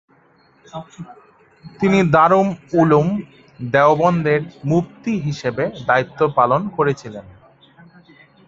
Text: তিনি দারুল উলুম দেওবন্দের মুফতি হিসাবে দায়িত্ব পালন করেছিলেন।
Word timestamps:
তিনি 1.79 1.99
দারুল 2.13 2.49
উলুম 2.81 3.07
দেওবন্দের 3.59 4.41
মুফতি 4.65 5.13
হিসাবে 5.25 5.63
দায়িত্ব 5.87 6.19
পালন 6.37 6.61
করেছিলেন। 6.77 7.25